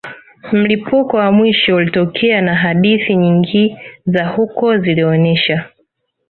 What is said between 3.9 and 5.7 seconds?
za huko zilionesha